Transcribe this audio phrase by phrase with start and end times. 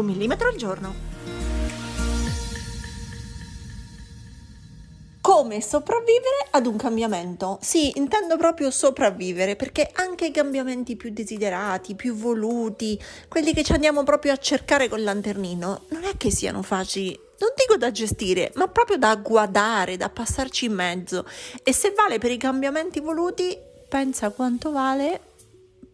[0.00, 1.06] Un millimetro al giorno.
[5.20, 7.58] Come sopravvivere ad un cambiamento?
[7.60, 12.98] Sì, intendo proprio sopravvivere perché anche i cambiamenti più desiderati, più voluti,
[13.28, 17.50] quelli che ci andiamo proprio a cercare col lanternino, non è che siano facili non
[17.54, 21.24] dico da gestire, ma proprio da guardare, da passarci in mezzo.
[21.62, 23.56] E se vale per i cambiamenti voluti,
[23.88, 25.20] pensa quanto vale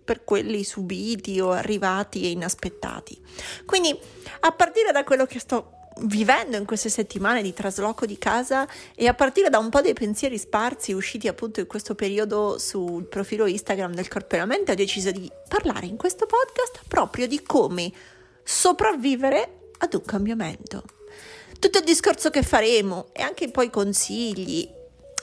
[0.05, 3.19] per quelli subiti o arrivati e inaspettati.
[3.65, 3.99] Quindi,
[4.41, 9.07] a partire da quello che sto vivendo in queste settimane di trasloco di casa e
[9.07, 13.47] a partire da un po' dei pensieri sparsi usciti appunto in questo periodo sul profilo
[13.47, 17.43] Instagram del Corpo e la Mente, ho deciso di parlare in questo podcast proprio di
[17.43, 17.93] come
[18.43, 20.83] sopravvivere ad un cambiamento.
[21.59, 24.69] Tutto il discorso che faremo e anche poi consigli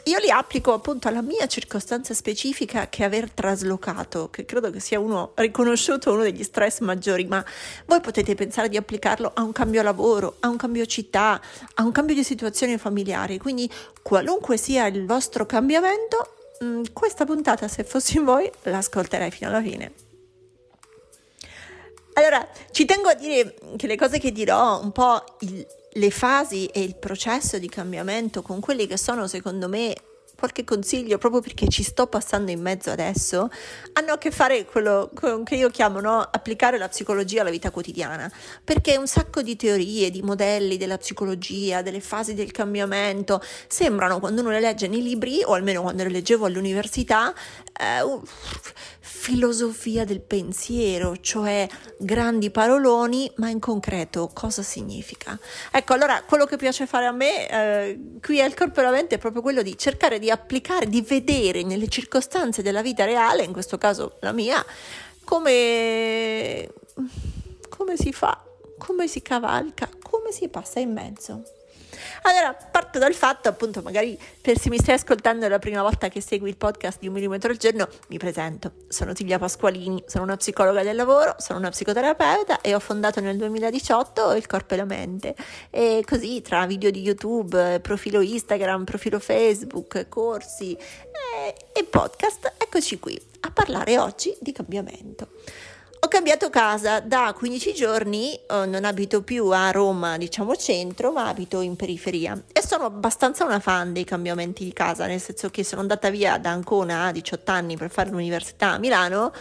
[0.06, 5.00] io li applico appunto alla mia circostanza specifica che aver traslocato, che credo che sia
[5.00, 7.44] uno riconosciuto uno degli stress maggiori, ma
[7.86, 11.40] voi potete pensare di applicarlo a un cambio lavoro, a un cambio città,
[11.76, 13.70] a un cambio di situazione familiare, quindi
[14.02, 19.62] qualunque sia il vostro cambiamento, mm, questa puntata se fossi in voi l'ascolterei fino alla
[19.62, 19.92] fine.
[22.14, 26.68] Allora, ci tengo a dire che le cose che dirò, un po' il, le fasi
[26.68, 29.96] e il processo di cambiamento con quelli che sono secondo me
[30.42, 33.48] qualche consiglio proprio perché ci sto passando in mezzo adesso
[33.94, 35.12] hanno a che fare quello
[35.44, 38.32] che io chiamo no, applicare la psicologia alla vita quotidiana.
[38.64, 44.42] Perché un sacco di teorie, di modelli della psicologia, delle fasi del cambiamento sembrano quando
[44.42, 47.32] uno le legge nei libri o almeno quando le leggevo all'università
[47.80, 48.20] eh,
[49.22, 51.68] filosofia del pensiero, cioè
[52.00, 55.38] grandi paroloni, ma in concreto cosa significa?
[55.70, 59.16] Ecco, allora quello che piace fare a me eh, qui al Corpo e la Mente
[59.16, 63.52] è proprio quello di cercare di applicare, di vedere nelle circostanze della vita reale, in
[63.52, 64.66] questo caso la mia,
[65.24, 66.68] come,
[67.70, 68.44] come si fa,
[68.80, 71.44] come si cavalca, come si passa in mezzo.
[72.24, 76.08] Allora, parto dal fatto, appunto, magari per se mi stai ascoltando è la prima volta
[76.08, 78.74] che segui il podcast di un millimetro al giorno, mi presento.
[78.90, 83.38] Sono Silvia Pasqualini, sono una psicologa del lavoro, sono una psicoterapeuta e ho fondato nel
[83.38, 85.36] 2018 il Corpo e la Mente.
[85.72, 93.00] E così tra video di YouTube, profilo Instagram, profilo Facebook, corsi e, e podcast, eccoci
[93.00, 95.30] qui a parlare oggi di cambiamento.
[96.04, 97.00] Ho cambiato casa.
[97.00, 102.42] Da 15 giorni, eh, non abito più a Roma, diciamo centro, ma abito in periferia.
[102.52, 106.40] E sono abbastanza una fan dei cambiamenti di casa, nel senso che sono andata via
[106.40, 109.32] da Ancona a 18 anni per fare l'università a Milano,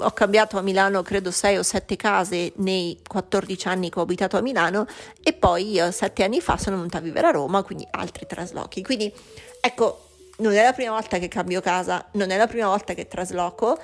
[0.00, 4.36] ho cambiato a Milano credo 6 o 7 case nei 14 anni che ho abitato
[4.36, 4.86] a Milano.
[5.20, 8.84] E poi 7 anni fa sono venuta a vivere a Roma, quindi altri traslochi.
[8.84, 9.12] Quindi
[9.60, 13.08] ecco, non è la prima volta che cambio casa, non è la prima volta che
[13.08, 13.80] trasloco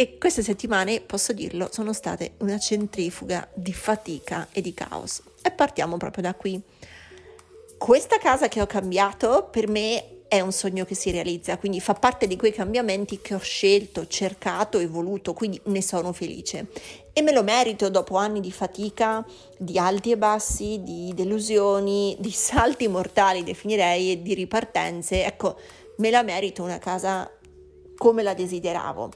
[0.00, 5.20] e queste settimane, posso dirlo, sono state una centrifuga di fatica e di caos.
[5.42, 6.58] E partiamo proprio da qui.
[7.76, 11.92] Questa casa che ho cambiato per me è un sogno che si realizza, quindi fa
[11.92, 16.68] parte di quei cambiamenti che ho scelto, cercato e voluto, quindi ne sono felice.
[17.12, 19.22] E me lo merito dopo anni di fatica,
[19.58, 25.26] di alti e bassi, di delusioni, di salti mortali, definirei, e di ripartenze.
[25.26, 25.58] Ecco,
[25.96, 27.30] me la merito una casa
[28.00, 29.10] come la desideravo.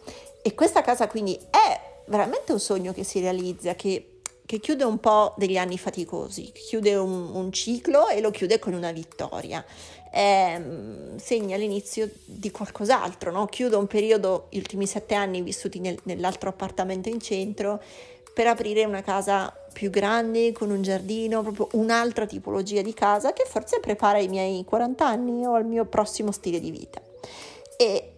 [0.46, 4.98] E questa casa quindi è veramente un sogno che si realizza, che, che chiude un
[4.98, 9.64] po' degli anni faticosi, chiude un, un ciclo e lo chiude con una vittoria.
[10.12, 10.62] Eh,
[11.16, 13.46] segna l'inizio di qualcos'altro, no?
[13.46, 17.80] chiudo un periodo, gli ultimi sette anni vissuti nel, nell'altro appartamento in centro,
[18.34, 23.46] per aprire una casa più grande, con un giardino, proprio un'altra tipologia di casa che
[23.48, 27.00] forse prepara i miei 40 anni o al mio prossimo stile di vita.
[27.78, 28.13] E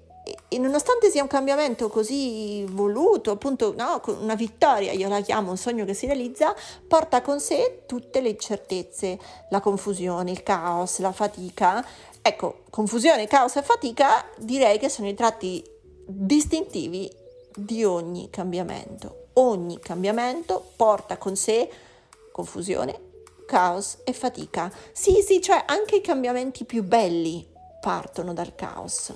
[0.49, 5.56] e nonostante sia un cambiamento così voluto, appunto no, una vittoria, io la chiamo un
[5.56, 6.55] sogno che si realizza,
[6.88, 9.19] porta con sé tutte le incertezze,
[9.50, 11.84] la confusione, il caos, la fatica.
[12.20, 15.64] Ecco, confusione, caos e fatica direi che sono i tratti
[16.05, 17.08] distintivi
[17.55, 19.26] di ogni cambiamento.
[19.34, 21.70] Ogni cambiamento porta con sé
[22.32, 22.99] confusione,
[23.46, 24.73] caos e fatica.
[24.93, 27.46] Sì, sì, cioè anche i cambiamenti più belli
[27.81, 29.12] partono dal caos.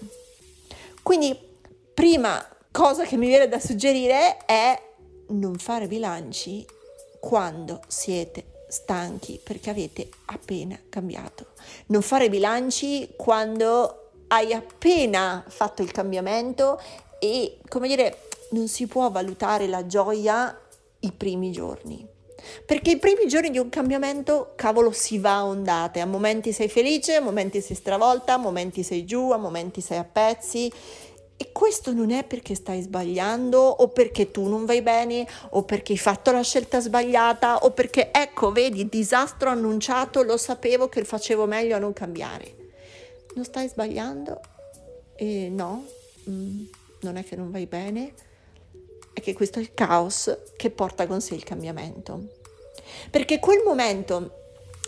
[1.11, 1.37] Quindi,
[1.93, 2.41] prima
[2.71, 4.81] cosa che mi viene da suggerire è
[5.31, 6.65] non fare bilanci
[7.19, 11.47] quando siete stanchi perché avete appena cambiato.
[11.87, 16.81] Non fare bilanci quando hai appena fatto il cambiamento
[17.19, 20.57] e, come dire, non si può valutare la gioia
[21.01, 22.07] i primi giorni.
[22.64, 26.00] Perché i primi giorni di un cambiamento, cavolo, si va a ondate.
[26.00, 29.98] A momenti sei felice, a momenti sei stravolta, a momenti sei giù, a momenti sei
[29.98, 30.72] a pezzi.
[31.37, 35.92] E questo non è perché stai sbagliando o perché tu non vai bene o perché
[35.92, 41.46] hai fatto la scelta sbagliata o perché, ecco, vedi, disastro annunciato, lo sapevo che facevo
[41.46, 42.56] meglio a non cambiare.
[43.34, 44.40] Non stai sbagliando?
[45.16, 45.87] E no,
[46.28, 46.64] mm,
[47.00, 48.12] non è che non vai bene,
[49.20, 52.38] che questo è il caos che porta con sé il cambiamento.
[53.11, 54.38] Perché quel momento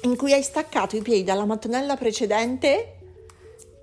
[0.02, 2.96] in cui hai staccato i piedi dalla mattonella precedente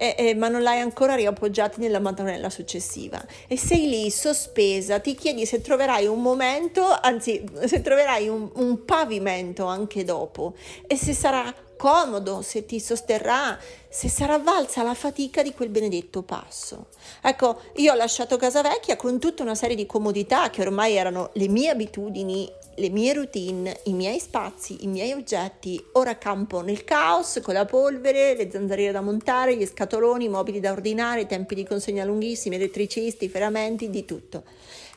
[0.02, 5.14] eh, eh, ma non l'hai ancora riappoggiati nella mattonella successiva e sei lì sospesa, ti
[5.14, 10.56] chiedi se troverai un momento, anzi se troverai un, un pavimento anche dopo
[10.88, 16.24] e se sarà comodo, se ti sosterrà, se sarà valsa la fatica di quel benedetto
[16.24, 16.88] passo.
[17.22, 21.30] Ecco, io ho lasciato casa vecchia con tutta una serie di comodità che ormai erano
[21.36, 25.82] le mie abitudini, le mie routine, i miei spazi, i miei oggetti.
[25.94, 30.60] Ora campo nel caos con la polvere, le zanzariere da montare, gli scatoloni, i mobili
[30.60, 34.44] da ordinare, tempi di consegna lunghissimi, elettricisti, ferramenti, di tutto.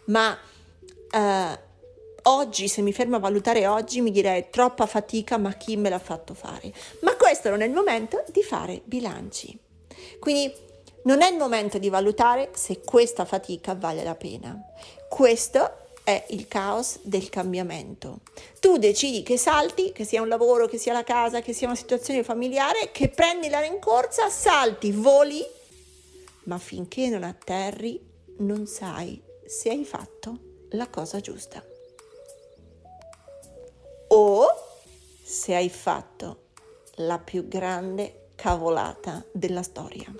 [0.06, 0.36] Ma
[1.12, 1.70] eh,
[2.24, 5.98] Oggi, se mi fermo a valutare oggi, mi direi troppa fatica, ma chi me l'ha
[5.98, 6.72] fatto fare?
[7.00, 9.58] Ma questo non è il momento di fare bilanci.
[10.20, 10.52] Quindi
[11.04, 14.56] non è il momento di valutare se questa fatica vale la pena.
[15.08, 18.20] Questo è il caos del cambiamento.
[18.60, 21.76] Tu decidi che salti, che sia un lavoro, che sia la casa, che sia una
[21.76, 25.44] situazione familiare, che prendi la rincorsa, salti, voli,
[26.44, 28.00] ma finché non atterri
[28.38, 30.38] non sai se hai fatto
[30.70, 31.62] la cosa giusta
[34.14, 34.46] o
[35.22, 36.40] se hai fatto
[36.96, 40.12] la più grande cavolata della storia.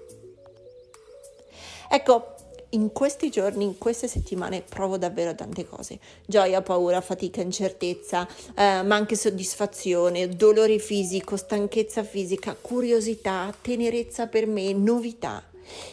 [1.91, 2.35] Ecco,
[2.71, 5.99] in questi giorni, in queste settimane provo davvero tante cose.
[6.25, 14.47] Gioia, paura, fatica, incertezza, eh, ma anche soddisfazione, dolore fisico, stanchezza fisica, curiosità, tenerezza per
[14.47, 15.45] me, novità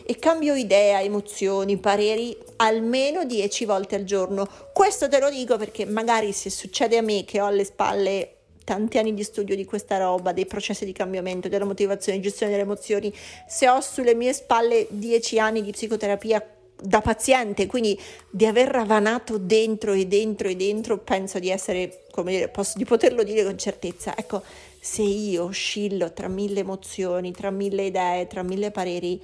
[0.04, 4.48] e cambio idea, emozioni, pareri almeno 10 volte al giorno.
[4.74, 8.34] Questo te lo dico perché magari se succede a me che ho alle spalle
[8.70, 12.64] tanti anni di studio di questa roba, dei processi di cambiamento, della motivazione, gestione delle
[12.64, 13.12] emozioni,
[13.48, 16.46] se ho sulle mie spalle 10 anni di psicoterapia
[16.82, 18.00] da paziente, quindi
[18.30, 22.86] di aver ravanato dentro e dentro e dentro, penso di essere, come dire, posso, di
[22.86, 24.16] poterlo dire con certezza.
[24.16, 24.44] Ecco,
[24.80, 29.20] se io oscillo tra mille emozioni, tra mille idee, tra mille pareri,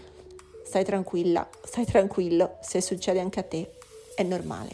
[0.65, 3.71] stai tranquilla, stai tranquillo, se succede anche a te
[4.15, 4.71] è normale.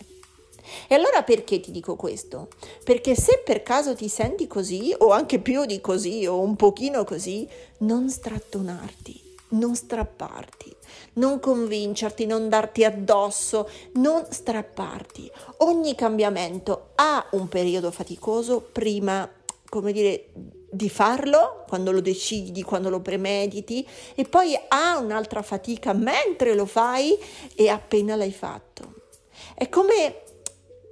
[0.88, 2.48] E allora perché ti dico questo?
[2.84, 7.04] Perché se per caso ti senti così, o anche più di così, o un pochino
[7.04, 7.48] così,
[7.80, 10.76] non strattonarti, non strapparti,
[11.14, 15.30] non convincerti, non darti addosso, non strapparti.
[15.58, 19.30] Ogni cambiamento ha un periodo faticoso prima,
[19.68, 20.30] come dire,
[20.72, 23.86] di farlo, quando lo decidi, quando lo premediti,
[24.16, 27.18] e poi ha un'altra fatica mentre lo fai
[27.56, 28.94] e appena l'hai fatto.
[29.54, 30.22] È come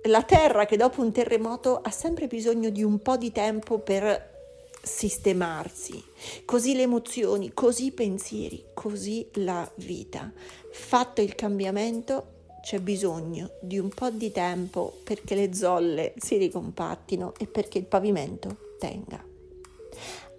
[0.04, 4.38] la terra che dopo un terremoto ha sempre bisogno di un po' di tempo per
[4.82, 6.04] sistemarsi,
[6.46, 10.32] così le emozioni, così i pensieri, così la vita.
[10.72, 17.34] Fatto il cambiamento c'è bisogno di un po' di tempo perché le zolle si ricompattino
[17.38, 19.29] e perché il pavimento tenga.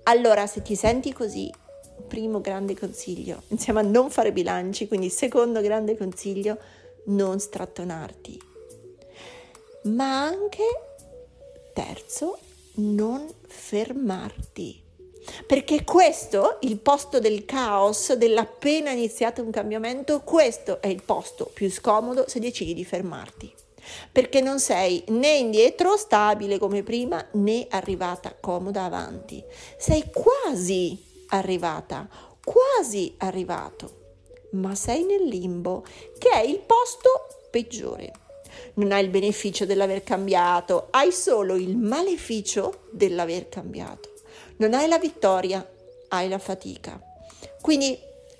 [0.05, 1.53] Allora, se ti senti così,
[2.07, 6.59] primo grande consiglio, insieme a non fare bilanci, quindi secondo grande consiglio,
[7.07, 8.41] non strattonarti.
[9.85, 10.65] Ma anche,
[11.73, 12.39] terzo,
[12.77, 14.83] non fermarti.
[15.47, 21.71] Perché questo, il posto del caos, dell'appena iniziato un cambiamento, questo è il posto più
[21.71, 23.55] scomodo se decidi di fermarti
[24.13, 29.43] perché non sei né indietro stabile come prima né arrivata comoda avanti.
[29.77, 32.09] Sei quasi arrivata,
[32.45, 33.99] quasi arrivato,
[34.53, 35.85] ma sei nel limbo,
[36.19, 38.13] che è il posto peggiore.
[38.75, 44.13] Non hai il beneficio dell'aver cambiato, hai solo il maleficio dell'aver cambiato.
[44.57, 45.67] Non hai la vittoria,
[46.09, 47.01] hai la fatica.
[47.61, 47.99] Quindi,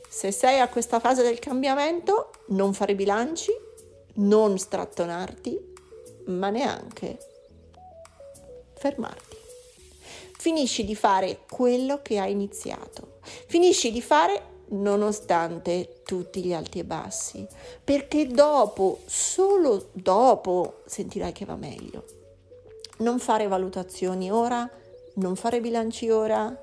[0.09, 3.53] se sei a questa fase del cambiamento, non fare bilanci,
[4.15, 5.59] non strattonarti,
[6.27, 7.19] ma neanche
[8.75, 9.37] fermarti.
[10.39, 13.19] Finisci di fare quello che hai iniziato.
[13.47, 17.47] Finisci di fare nonostante tutti gli alti e bassi,
[17.83, 22.05] perché dopo, solo dopo, sentirai che va meglio.
[22.99, 24.69] non fare valutazioni ora,
[25.15, 26.55] non fare bilanci ora,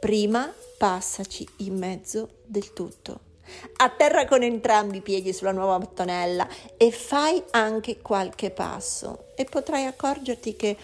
[0.00, 3.31] prima passaci in mezzo del tutto.
[3.76, 9.26] Atterra con entrambi i piedi sulla nuova mattonella e fai anche qualche passo.
[9.34, 10.76] E potrai accorgerti che,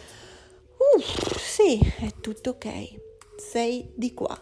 [0.96, 2.68] uff, sì, è tutto ok,
[3.36, 4.38] sei di qua.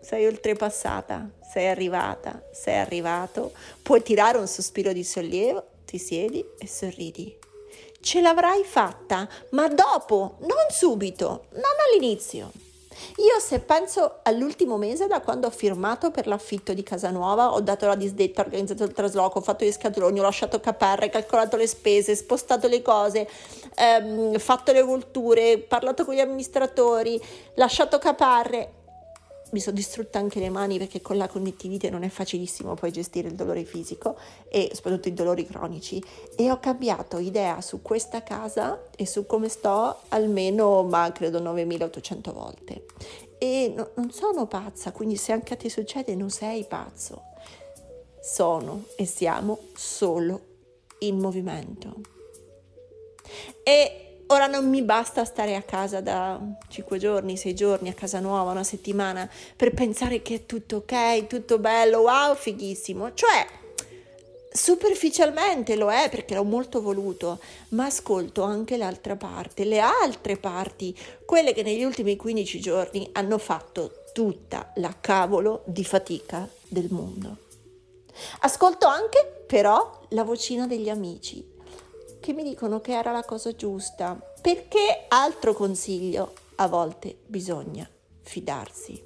[0.00, 3.52] Sei oltrepassata, sei arrivata, sei arrivato,
[3.82, 7.38] puoi tirare un sospiro di sollievo, ti siedi e sorridi.
[8.00, 12.52] Ce l'avrai fatta, ma dopo, non subito, non all'inizio.
[13.16, 17.60] Io se penso all'ultimo mese da quando ho firmato per l'affitto di casa nuova, ho
[17.60, 21.56] dato la disdetta, ho organizzato il trasloco, ho fatto gli scatoloni, ho lasciato caparre, calcolato
[21.56, 23.28] le spese, spostato le cose,
[23.76, 27.20] ehm, fatto le culture, parlato con gli amministratori,
[27.54, 28.82] lasciato caparre
[29.54, 33.28] mi sono distrutta anche le mani perché con la connettività non è facilissimo poi gestire
[33.28, 34.18] il dolore fisico
[34.48, 36.02] e soprattutto i dolori cronici.
[36.34, 42.32] E ho cambiato idea su questa casa e su come sto almeno ma credo 9800
[42.32, 42.84] volte.
[43.38, 47.22] E no, non sono pazza quindi se anche a te succede non sei pazzo.
[48.20, 50.40] Sono e siamo solo
[50.98, 51.94] in movimento.
[53.62, 58.20] E Ora non mi basta stare a casa da 5 giorni, 6 giorni, a casa
[58.20, 63.12] nuova, una settimana, per pensare che è tutto ok, tutto bello, wow, fighissimo.
[63.12, 63.46] Cioè,
[64.50, 67.38] superficialmente lo è perché l'ho molto voluto,
[67.70, 73.36] ma ascolto anche l'altra parte, le altre parti, quelle che negli ultimi 15 giorni hanno
[73.38, 77.36] fatto tutta la cavolo di fatica del mondo.
[78.40, 81.44] Ascolto anche però la vocina degli amici,
[82.24, 84.18] che mi dicono che era la cosa giusta.
[84.40, 86.32] Perché altro consiglio?
[86.54, 87.86] A volte bisogna
[88.22, 89.02] fidarsi.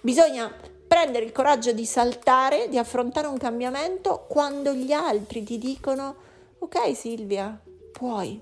[0.00, 0.48] Bisogna
[0.86, 6.14] prendere il coraggio di saltare, di affrontare un cambiamento quando gli altri ti dicono
[6.60, 8.40] ok Silvia, puoi.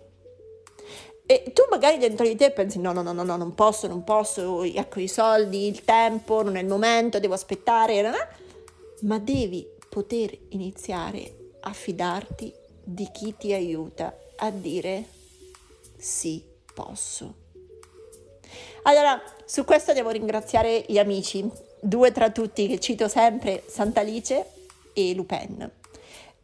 [1.25, 4.05] E tu magari dentro di te pensi no, no, no, no, no non posso, non
[4.05, 8.13] posso, ecco i soldi, il tempo, non è il momento, devo aspettare,
[9.01, 15.05] ma devi poter iniziare a fidarti di chi ti aiuta a dire
[15.97, 16.41] sì,
[16.73, 17.35] posso.
[18.83, 21.45] Allora, su questo devo ringraziare gli amici,
[21.81, 24.47] due tra tutti che cito sempre, Sant'Alice
[24.93, 25.69] e Lupin.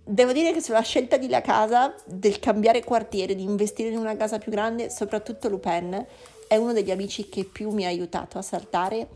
[0.04, 4.16] Devo dire che sulla scelta di la casa, del cambiare quartiere, di investire in una
[4.16, 6.04] casa più grande, soprattutto Lupin
[6.48, 9.06] è uno degli amici che più mi ha aiutato a saltare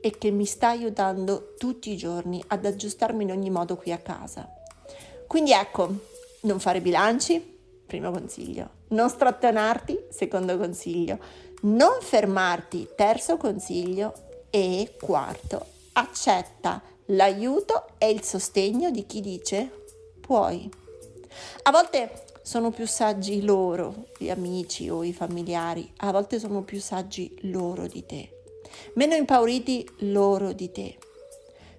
[0.00, 3.98] e che mi sta aiutando tutti i giorni ad aggiustarmi in ogni modo qui a
[3.98, 4.48] casa.
[5.26, 6.14] Quindi ecco,
[6.46, 7.40] non fare bilanci,
[7.84, 8.70] primo consiglio.
[8.88, 11.18] Non strattonarti, secondo consiglio.
[11.62, 14.12] Non fermarti, terzo consiglio.
[14.48, 19.70] E quarto, accetta l'aiuto e il sostegno di chi dice
[20.20, 20.70] puoi.
[21.64, 26.80] A volte sono più saggi loro, gli amici o i familiari, a volte sono più
[26.80, 28.30] saggi loro di te.
[28.94, 30.96] Meno impauriti loro di te.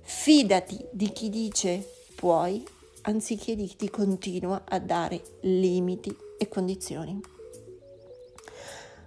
[0.02, 2.64] Fidati di chi dice puoi
[3.08, 7.20] anziché di chi continua a dare limiti e condizioni.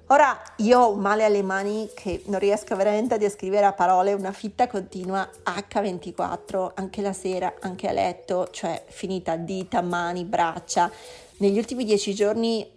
[0.07, 4.33] Ora io ho male alle mani che non riesco veramente a descrivere a parole, una
[4.33, 10.91] fitta continua H24, anche la sera, anche a letto, cioè finita dita, mani, braccia.
[11.37, 12.69] Negli ultimi dieci giorni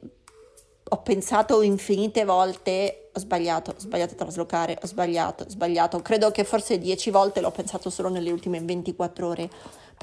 [0.90, 6.02] ho pensato infinite volte, ho sbagliato, ho sbagliato a traslocare, ho sbagliato, ho sbagliato.
[6.02, 9.50] Credo che forse dieci volte l'ho pensato solo nelle ultime 24 ore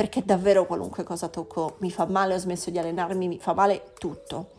[0.00, 3.92] perché davvero qualunque cosa tocco mi fa male, ho smesso di allenarmi, mi fa male
[3.98, 4.52] tutto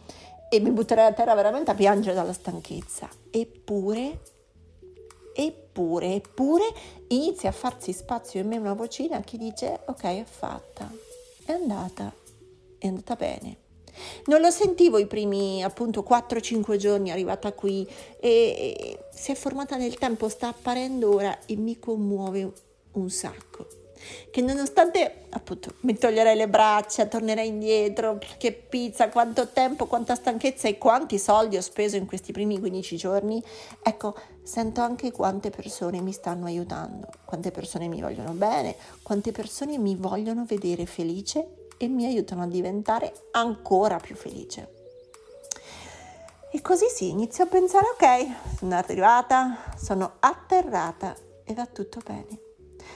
[0.48, 3.10] e mi butterei a terra veramente a piangere dalla stanchezza.
[3.31, 4.19] Eppure,
[5.33, 6.65] eppure, eppure
[7.07, 10.88] inizia a farsi spazio in me una vocina che dice ok è fatta,
[11.43, 12.13] è andata,
[12.77, 13.57] è andata bene.
[14.25, 17.83] Non lo sentivo i primi appunto 4-5 giorni arrivata qui
[18.19, 22.51] e, e si è formata nel tempo, sta apparendo ora e mi commuove
[22.91, 23.80] un sacco
[24.29, 30.67] che nonostante appunto mi toglierei le braccia, tornerei indietro, che pizza, quanto tempo, quanta stanchezza
[30.67, 33.43] e quanti soldi ho speso in questi primi 15 giorni,
[33.81, 39.77] ecco, sento anche quante persone mi stanno aiutando, quante persone mi vogliono bene, quante persone
[39.77, 44.79] mi vogliono vedere felice e mi aiutano a diventare ancora più felice.
[46.53, 51.15] E così sì, inizio a pensare, ok, sono arrivata, sono atterrata
[51.46, 52.50] e va tutto bene.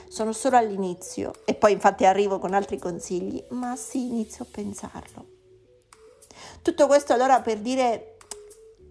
[0.08, 5.26] Sono solo all'inizio e poi infatti arrivo con altri consigli, ma sì, inizio a pensarlo.
[6.62, 8.16] Tutto questo allora per dire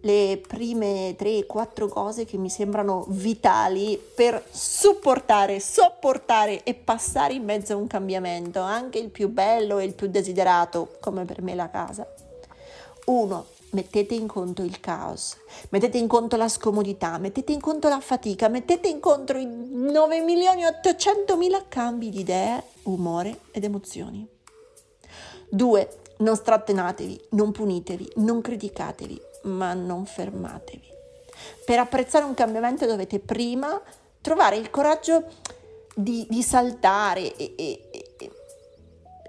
[0.01, 7.73] le prime 3-4 cose che mi sembrano vitali per supportare, sopportare e passare in mezzo
[7.73, 11.69] a un cambiamento, anche il più bello e il più desiderato, come per me la
[11.69, 12.07] casa.
[13.05, 13.45] 1.
[13.71, 15.35] Mettete in conto il caos,
[15.69, 20.21] mettete in conto la scomodità, mettete in conto la fatica, mettete in conto i 9
[20.21, 24.27] milioni e 800 mila cambi di idee, umore ed emozioni.
[25.49, 25.89] 2.
[26.17, 30.93] Non stratenatevi, non punitevi, non criticatevi, ma non fermatevi.
[31.65, 33.81] Per apprezzare un cambiamento dovete prima
[34.21, 35.23] trovare il coraggio
[35.93, 38.31] di, di saltare e, e, e,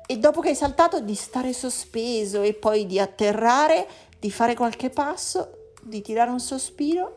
[0.07, 3.87] e dopo che hai saltato di stare sospeso e poi di atterrare,
[4.19, 7.17] di fare qualche passo, di tirare un sospiro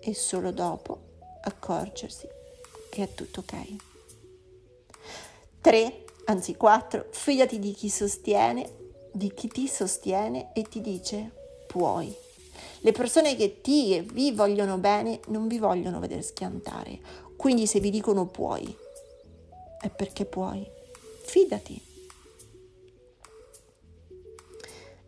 [0.00, 0.98] e solo dopo
[1.42, 2.28] accorgersi
[2.88, 3.76] che è tutto ok.
[5.60, 8.70] 3, anzi 4, fidati di chi sostiene,
[9.12, 11.30] di chi ti sostiene e ti dice
[11.66, 12.14] puoi.
[12.80, 17.00] Le persone che ti e vi vogliono bene non vi vogliono vedere schiantare,
[17.36, 18.74] quindi se vi dicono puoi,
[19.80, 20.66] è perché puoi.
[21.24, 21.85] Fidati.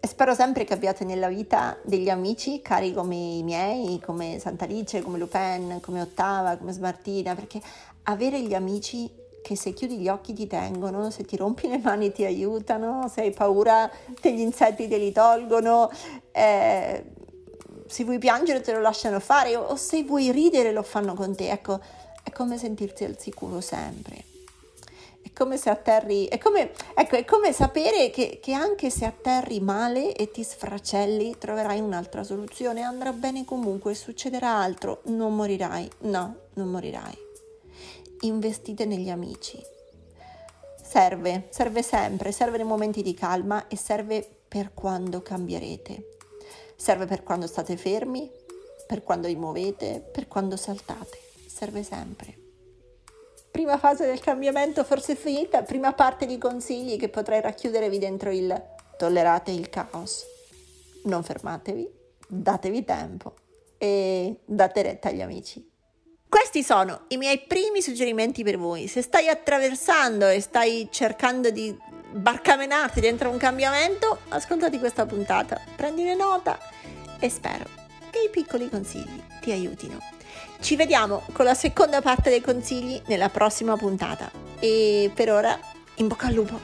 [0.01, 5.03] E spero sempre che abbiate nella vita degli amici cari come i miei, come Sant'Alice,
[5.03, 7.61] come Lupin, come Ottava, come Smartina, perché
[8.05, 9.11] avere gli amici
[9.43, 13.23] che se chiudi gli occhi ti tengono, se ti rompi le mani ti aiutano, se
[13.23, 13.91] hai paura
[14.21, 15.91] degli insetti te li tolgono,
[16.31, 17.05] eh,
[17.87, 21.35] se vuoi piangere te lo lasciano fare o, o se vuoi ridere lo fanno con
[21.35, 21.51] te.
[21.51, 21.81] Ecco,
[22.23, 24.38] è come sentirsi al sicuro sempre.
[25.29, 29.61] È come se atterri, è come, ecco, è come sapere che, che anche se atterri
[29.61, 35.89] male e ti sfracelli, troverai un'altra soluzione, andrà bene comunque, succederà altro, non morirai.
[36.01, 37.17] No, non morirai.
[38.21, 39.61] Investite negli amici.
[40.83, 46.17] Serve, serve sempre, serve nei momenti di calma e serve per quando cambierete.
[46.75, 48.31] Serve per quando state fermi,
[48.87, 52.48] per quando vi muovete, per quando saltate serve sempre.
[53.59, 58.55] Prima fase del cambiamento forse finita, prima parte di consigli che potrei racchiuderevi dentro il
[58.97, 60.25] tollerate il caos.
[61.07, 61.91] Non fermatevi,
[62.29, 63.35] datevi tempo
[63.77, 65.69] e date retta agli amici.
[66.29, 68.87] Questi sono i miei primi suggerimenti per voi.
[68.87, 71.77] Se stai attraversando e stai cercando di
[72.13, 76.57] barcamenarti dentro un cambiamento, ascoltati questa puntata, prendine nota
[77.19, 77.78] e spero
[78.11, 79.99] che i piccoli consigli ti aiutino.
[80.61, 84.31] Ci vediamo con la seconda parte dei consigli nella prossima puntata.
[84.59, 85.59] E per ora,
[85.97, 86.59] in bocca al lupo.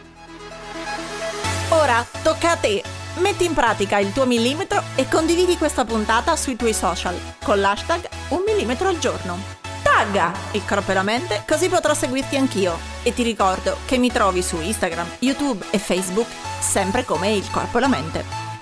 [1.71, 2.83] Ora tocca a te.
[3.17, 8.09] Metti in pratica il tuo millimetro e condividi questa puntata sui tuoi social con l'hashtag
[8.31, 9.39] un millimetro al giorno.
[9.83, 12.77] Tagga il corpo e la mente così potrò seguirti anch'io.
[13.03, 16.27] E ti ricordo che mi trovi su Instagram, YouTube e Facebook
[16.61, 18.54] sempre come il corpo e la mente.